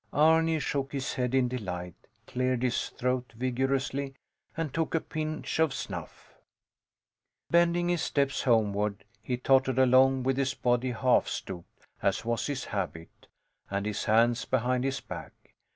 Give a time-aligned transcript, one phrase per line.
[0.13, 1.93] Arni shook his head in delight,
[2.25, 4.15] cleared his throat vigorously,
[4.57, 6.33] and took a pinch of snuff.
[7.51, 12.65] Bending his steps homeward, he tottered along with his body half stooped, as was his
[12.65, 13.27] habit,
[13.69, 15.33] and his hands behind his back.